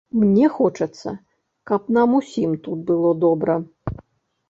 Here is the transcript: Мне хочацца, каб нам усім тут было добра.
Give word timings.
Мне 0.19 0.47
хочацца, 0.55 1.13
каб 1.73 1.81
нам 1.99 2.17
усім 2.23 2.59
тут 2.67 2.79
было 2.91 3.17
добра. 3.29 3.63